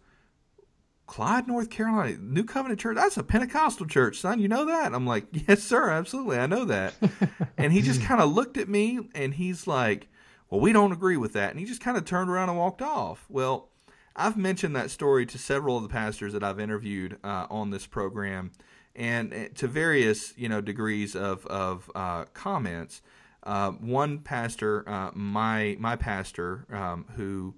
[1.08, 2.94] "Clyde, North Carolina, New Covenant Church?
[2.94, 4.38] That's a Pentecostal church, son.
[4.38, 6.94] You know that?" I'm like, "Yes, sir, absolutely, I know that."
[7.58, 10.06] and he just kind of looked at me, and he's like,
[10.48, 12.80] "Well, we don't agree with that." And he just kind of turned around and walked
[12.80, 13.26] off.
[13.28, 13.70] Well
[14.16, 17.86] I've mentioned that story to several of the pastors that I've interviewed uh, on this
[17.86, 18.52] program,
[18.94, 23.02] and uh, to various you know degrees of of uh, comments.
[23.42, 27.54] Uh, one pastor, uh, my my pastor, um, who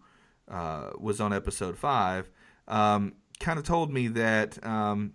[0.49, 2.31] uh, was on episode five,
[2.67, 5.13] um, kind of told me that um,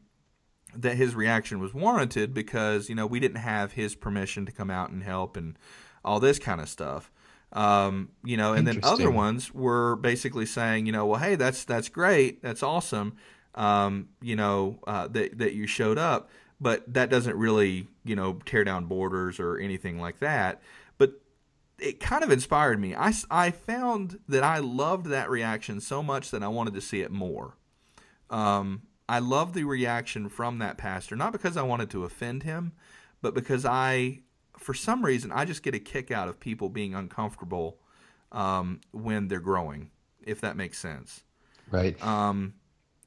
[0.75, 4.69] that his reaction was warranted because you know we didn't have his permission to come
[4.69, 5.57] out and help and
[6.05, 7.11] all this kind of stuff.
[7.53, 11.65] Um, you know, and then other ones were basically saying, you know, well, hey, that's
[11.65, 13.17] that's great, that's awesome,
[13.55, 16.29] um, you know, uh, that that you showed up,
[16.61, 20.61] but that doesn't really, you know, tear down borders or anything like that.
[20.97, 21.19] But
[21.77, 22.95] it kind of inspired me.
[22.95, 27.01] I I found that I loved that reaction so much that I wanted to see
[27.01, 27.57] it more.
[28.29, 32.71] Um, I loved the reaction from that pastor, not because I wanted to offend him,
[33.21, 34.21] but because I
[34.61, 37.77] for some reason, I just get a kick out of people being uncomfortable
[38.31, 39.91] um, when they're growing,
[40.23, 41.23] if that makes sense.
[41.69, 42.01] Right.
[42.05, 42.53] Um,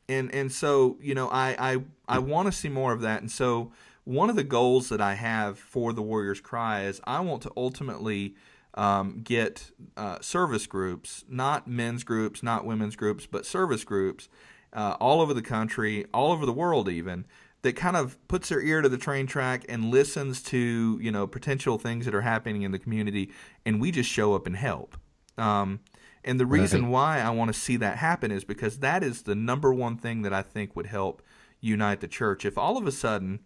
[0.08, 3.20] and and so you know, I I, I want to see more of that.
[3.20, 3.72] And so
[4.04, 7.52] one of the goals that I have for the Warriors Cry is I want to
[7.56, 8.34] ultimately
[8.74, 14.28] um, get uh, service groups, not men's groups, not women's groups, but service groups,
[14.72, 17.24] uh, all over the country, all over the world, even
[17.64, 21.26] that kind of puts their ear to the train track and listens to you know
[21.26, 23.32] potential things that are happening in the community,
[23.64, 24.96] and we just show up and help.
[25.38, 25.80] Um,
[26.22, 29.34] and the reason why I want to see that happen is because that is the
[29.34, 31.22] number one thing that I think would help
[31.60, 32.44] unite the church.
[32.44, 33.40] If all of a sudden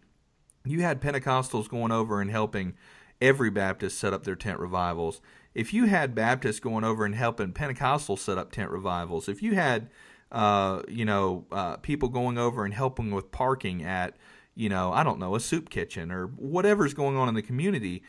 [0.64, 2.74] you had Pentecostals going over and helping
[3.20, 5.20] every Baptist set up their tent revivals,
[5.54, 9.54] if you had Baptists going over and helping Pentecostals set up tent revivals, if you
[9.54, 9.88] had
[10.30, 14.16] uh, you know, uh, people going over and helping with parking at,
[14.54, 18.02] you know, I don't know, a soup kitchen or whatever's going on in the community.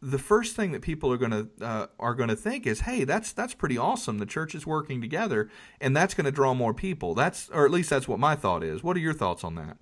[0.00, 3.04] The first thing that people are going to uh, are going to think is, "Hey,
[3.04, 4.18] that's that's pretty awesome.
[4.18, 5.48] The church is working together,
[5.80, 8.64] and that's going to draw more people." That's, or at least that's what my thought
[8.64, 8.82] is.
[8.82, 9.76] What are your thoughts on that?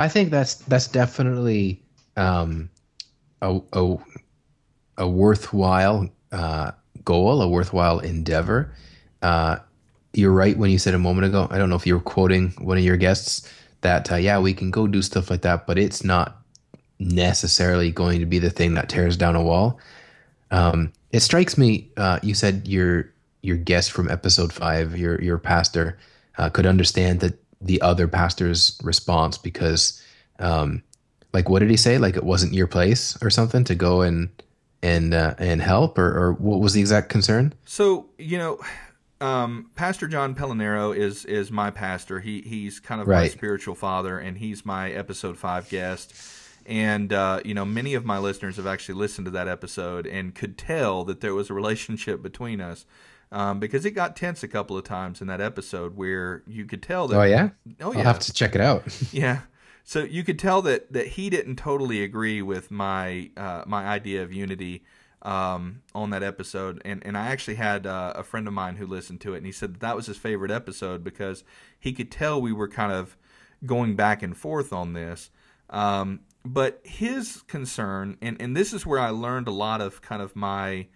[0.00, 1.80] I think that's that's definitely
[2.16, 2.70] um,
[3.40, 3.96] a, a,
[4.98, 6.72] a worthwhile uh,
[7.04, 8.72] goal, a worthwhile endeavor.
[9.22, 9.58] Uh,
[10.16, 11.46] you're right when you said a moment ago.
[11.50, 13.50] I don't know if you were quoting one of your guests
[13.82, 16.42] that uh, yeah, we can go do stuff like that, but it's not
[16.98, 19.78] necessarily going to be the thing that tears down a wall.
[20.50, 21.90] Um, it strikes me.
[21.96, 23.12] Uh, you said your
[23.42, 25.98] your guest from episode five, your your pastor,
[26.38, 30.02] uh, could understand that the other pastor's response because,
[30.38, 30.82] um,
[31.32, 31.98] like, what did he say?
[31.98, 34.28] Like it wasn't your place or something to go and
[34.82, 37.52] and uh, and help, or, or what was the exact concern?
[37.64, 38.60] So you know,
[39.20, 42.20] um, Pastor John Pellinero is is my pastor.
[42.20, 43.22] He he's kind of right.
[43.22, 46.14] my spiritual father, and he's my episode five guest.
[46.66, 50.34] And uh, you know, many of my listeners have actually listened to that episode and
[50.34, 52.84] could tell that there was a relationship between us.
[53.32, 56.82] Um, because it got tense a couple of times in that episode where you could
[56.82, 57.18] tell that.
[57.18, 57.50] Oh yeah.
[57.80, 57.98] Oh yeah.
[57.98, 58.84] I'll have to check it out.
[59.12, 59.40] yeah.
[59.82, 64.22] So you could tell that that he didn't totally agree with my uh, my idea
[64.22, 64.84] of unity
[65.22, 68.86] um, on that episode, and and I actually had uh, a friend of mine who
[68.86, 71.44] listened to it, and he said that, that was his favorite episode because
[71.78, 73.16] he could tell we were kind of
[73.64, 75.30] going back and forth on this.
[75.70, 80.22] Um, but his concern, and and this is where I learned a lot of kind
[80.22, 80.86] of my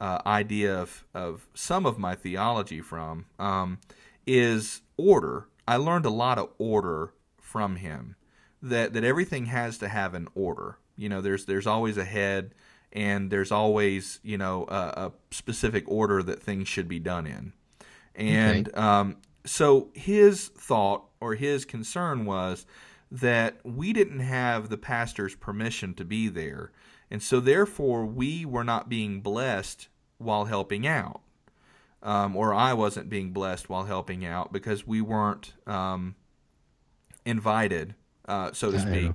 [0.00, 3.78] uh, idea of of some of my theology from, um,
[4.26, 5.48] is order.
[5.68, 8.16] I learned a lot of order from him.
[8.62, 10.78] That that everything has to have an order.
[10.96, 12.54] You know, there's there's always a head
[12.96, 17.52] and there's always you know a, a specific order that things should be done in
[18.14, 18.76] and okay.
[18.80, 22.66] um, so his thought or his concern was
[23.10, 26.72] that we didn't have the pastor's permission to be there
[27.10, 29.88] And so, therefore, we were not being blessed
[30.18, 31.20] while helping out.
[32.02, 36.14] Um, or I wasn't being blessed while helping out because we weren't um,
[37.24, 37.94] invited,
[38.28, 39.12] uh, so to speak,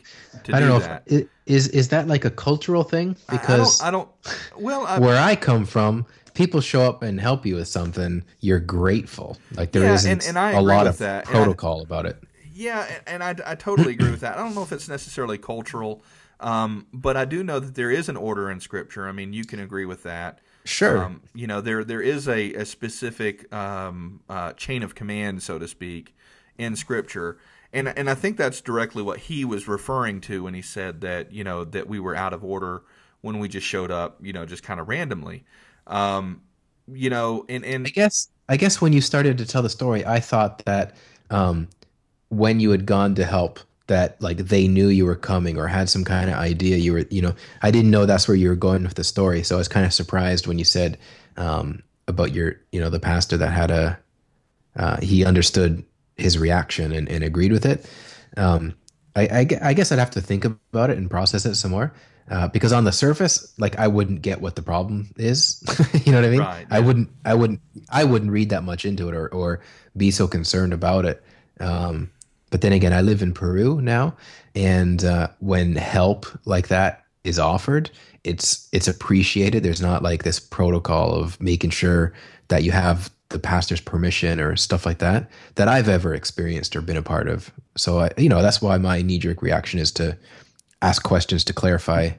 [0.54, 1.00] I don't do know.
[1.06, 3.16] If, is is that like a cultural thing?
[3.30, 4.64] Because I, don't, I don't.
[4.64, 8.60] Well, I, where I come from, people show up and help you with something, you're
[8.60, 9.38] grateful.
[9.56, 12.22] Like there Yeah, isn't and- and I a lot of that, I- protocol about it.
[12.54, 14.38] Yeah, and and I, I totally agree with that.
[14.38, 16.04] I don't know if it's necessarily cultural,
[16.40, 19.08] um, but I do know that there is an order in Scripture.
[19.08, 20.40] I mean, you can agree with that.
[20.64, 21.04] Sure.
[21.04, 25.58] Um, you know, there there is a, a specific um, uh, chain of command, so
[25.58, 26.16] to speak,
[26.58, 27.40] in Scripture,
[27.74, 31.32] and and I think that's directly what he was referring to when he said that
[31.32, 32.84] you know that we were out of order
[33.22, 35.44] when we just showed up, you know, just kind of randomly.
[35.88, 36.42] Um,
[36.92, 40.06] you know, and and I guess I guess when you started to tell the story,
[40.06, 40.96] I thought that
[41.30, 41.70] um,
[42.30, 45.90] when you had gone to help, that like they knew you were coming or had
[45.90, 47.06] some kind of idea you were.
[47.10, 49.60] You know, I didn't know that's where you were going with the story, so I
[49.60, 50.98] was kind of surprised when you said
[51.38, 54.00] um, about your, you know, the pastor that had a
[54.76, 55.84] uh, he understood
[56.22, 57.90] his reaction and, and agreed with it.
[58.38, 58.76] Um,
[59.16, 61.94] I, I, I guess I'd have to think about it and process it some more.
[62.30, 65.62] Uh, because on the surface, like I wouldn't get what the problem is.
[66.06, 66.40] you know what I mean?
[66.40, 67.60] Right, I wouldn't, I wouldn't,
[67.90, 69.60] I wouldn't read that much into it or, or
[69.98, 71.22] be so concerned about it.
[71.60, 72.10] Um,
[72.50, 74.16] but then again, I live in Peru now,
[74.56, 77.90] and uh, when help like that is offered,
[78.24, 79.64] it's it's appreciated.
[79.64, 82.14] There's not like this protocol of making sure
[82.50, 86.82] that you have the pastor's permission or stuff like that that I've ever experienced or
[86.82, 87.52] been a part of.
[87.78, 90.18] So I, you know, that's why my knee jerk reaction is to
[90.82, 92.12] ask questions to clarify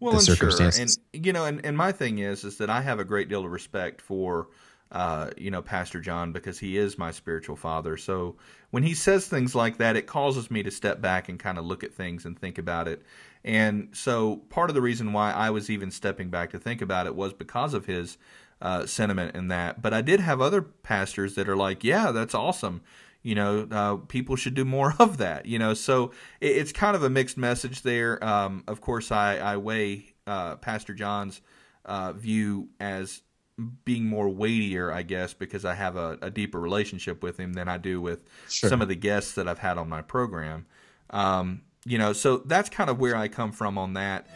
[0.00, 0.94] well, the circumstances.
[0.94, 1.04] Sure.
[1.14, 3.44] And you know, and, and my thing is, is that I have a great deal
[3.44, 4.48] of respect for,
[4.92, 7.96] uh, you know, Pastor John because he is my spiritual father.
[7.96, 8.36] So
[8.70, 11.64] when he says things like that, it causes me to step back and kind of
[11.64, 13.02] look at things and think about it.
[13.44, 17.06] And so part of the reason why I was even stepping back to think about
[17.06, 18.18] it was because of his
[18.60, 19.80] uh, sentiment in that.
[19.82, 22.82] But I did have other pastors that are like, yeah, that's awesome.
[23.22, 25.46] You know, uh, people should do more of that.
[25.46, 28.22] You know, so it, it's kind of a mixed message there.
[28.24, 31.40] Um, of course, I, I weigh uh, Pastor John's
[31.84, 33.22] uh, view as
[33.84, 37.66] being more weightier, I guess, because I have a, a deeper relationship with him than
[37.68, 38.70] I do with Sure.
[38.70, 40.66] some of the guests that I've had on my program.
[41.10, 44.26] Um, you know, so that's kind of where I come from on that.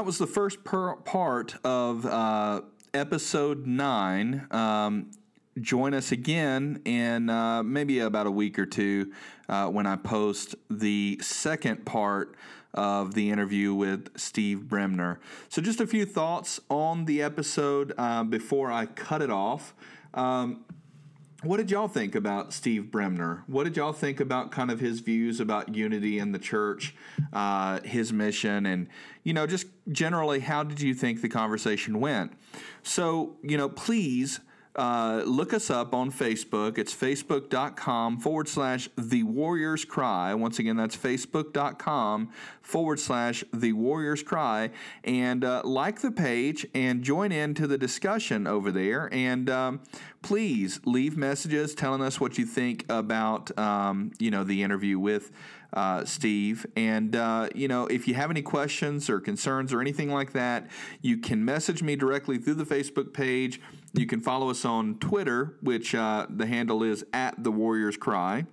[0.00, 2.62] That was the first per- part of uh,
[2.94, 4.46] episode nine.
[4.50, 5.10] Um,
[5.60, 9.12] join us again in uh, maybe about a week or two
[9.50, 12.34] uh, when I post the second part
[12.72, 15.20] of the interview with Steve Bremner.
[15.50, 19.74] So, just a few thoughts on the episode uh, before I cut it off.
[20.14, 20.64] Um,
[21.42, 23.44] what did y'all think about Steve Bremner?
[23.46, 26.94] What did y'all think about kind of his views about unity in the church,
[27.32, 28.88] uh, his mission, and,
[29.24, 32.32] you know, just generally, how did you think the conversation went?
[32.82, 34.40] So, you know, please
[34.76, 36.78] uh, look us up on Facebook.
[36.78, 40.32] It's facebook.com forward slash the Warriors Cry.
[40.34, 42.30] Once again, that's facebook.com
[42.62, 44.70] forward slash the Warriors Cry.
[45.02, 49.08] And uh, like the page and join in to the discussion over there.
[49.12, 49.80] And um,
[50.22, 55.32] please leave messages telling us what you think about, um, you know, the interview with
[55.72, 56.66] uh, Steve.
[56.76, 60.68] And, uh, you know, if you have any questions or concerns or anything like that,
[61.00, 63.60] you can message me directly through the Facebook page.
[63.92, 68.46] You can follow us on Twitter, which uh, the handle is at the Warriors Cry.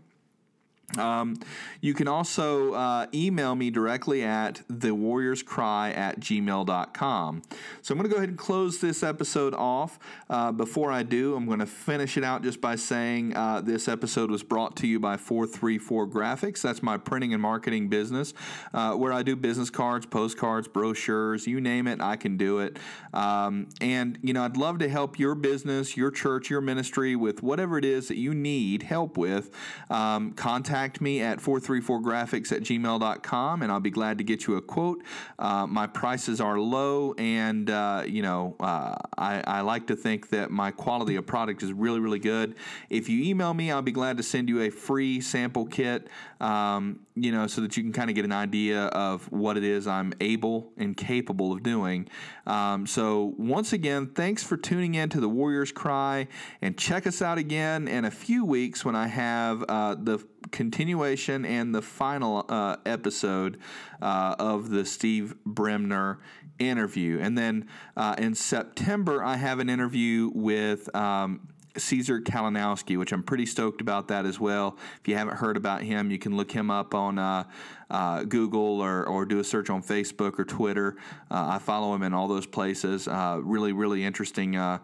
[0.98, 1.38] Um,
[1.82, 7.42] you can also uh, email me directly at thewarriorscry at gmail.com.
[7.82, 10.00] So I'm going to go ahead and close this episode off.
[10.30, 13.90] Uh, before I do, I'm going to finish it out just by saying uh, this
[13.90, 16.62] episode was brought to you by 434 Graphics.
[16.62, 18.34] That's my printing and marketing business
[18.74, 22.78] uh, where I do business cards, postcards, brochures, you name it, I can do it.
[23.14, 27.44] Um, and, you know, I'd love to help your business, your church, your ministry with
[27.44, 29.52] whatever it is that you need help with.
[29.90, 34.58] Um, contact contact me at 434graphics at gmail.com and I'll be glad to get you
[34.58, 35.02] a quote.
[35.40, 40.30] Uh, my prices are low, and uh, you know uh, I, I, like to think
[40.30, 42.56] that my quality of product is really, really good.
[42.90, 46.10] If you email me, I'll be glad to send you a free sample kit.
[46.40, 49.64] Um, you know, so that you can kind of get an idea of what it
[49.64, 52.08] is I'm able and capable of doing.
[52.46, 56.28] Um, so, once again, thanks for tuning in to the Warriors Cry,
[56.62, 61.46] and check us out again in a few weeks when I have uh, the continuation
[61.46, 63.60] and the final uh, episode
[64.02, 66.20] uh, of the Steve Bremner
[66.60, 67.20] interview.
[67.20, 70.94] And then uh, in September, I have an interview with.
[70.96, 74.78] Um, Caesar Kalinowski, which I'm pretty stoked about that as well.
[75.00, 77.44] If you haven't heard about him, you can look him up on uh,
[77.90, 80.98] uh, Google or, or do a search on Facebook or Twitter.
[81.32, 83.08] Uh, I follow him in all those places.
[83.08, 84.80] Uh, really, really interesting uh,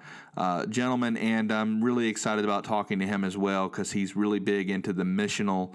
[0.67, 4.69] gentleman, and I'm really excited about talking to him as well because he's really big
[4.69, 5.73] into the missional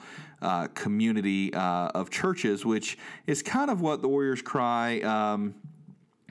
[0.75, 2.97] community of churches, which
[3.27, 5.01] is kind of what the Warriors Cry.
[5.01, 5.55] Um,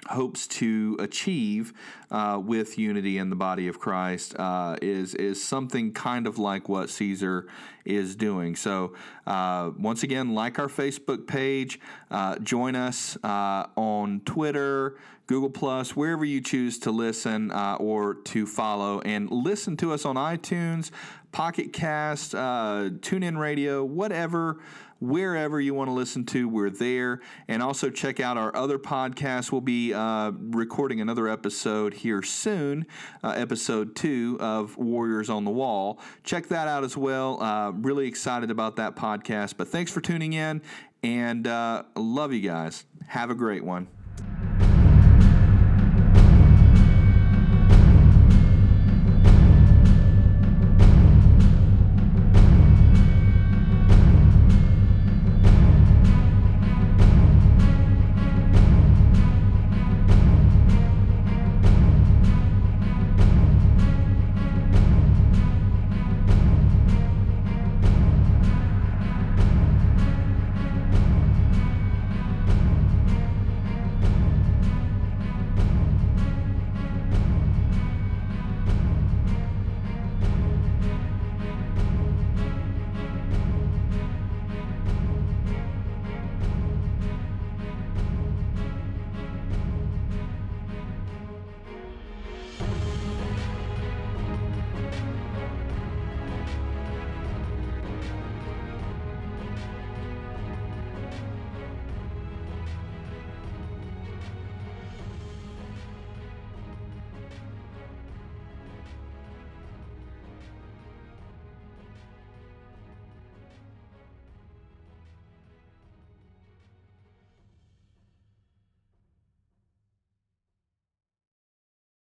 [0.07, 1.73] hopes to achieve
[2.11, 6.69] uh, with unity in the body of Christ uh, is is something kind of like
[6.69, 7.47] what Caesar
[7.85, 8.55] is doing.
[8.55, 8.93] So
[9.25, 11.79] uh, once again, like our Facebook page,
[12.11, 14.97] uh, join us uh, on Twitter,
[15.27, 20.05] Google Plus, wherever you choose to listen uh, or to follow, and listen to us
[20.05, 20.91] on iTunes,
[21.31, 24.59] Pocket Cast, TuneIn Radio, whatever
[24.99, 27.21] wherever you want to listen to, we're there.
[27.47, 29.51] And also check out our other podcasts.
[29.51, 32.85] We'll be uh, recording another episode here soon,
[33.23, 35.99] uh, episode two of Warriors on the Wall.
[36.23, 37.41] Check that out as well.
[37.41, 39.55] Uh, really excited about that podcast.
[39.57, 40.61] But thanks for tuning in
[41.03, 42.85] and uh, love you guys.
[43.07, 43.87] Have a great one.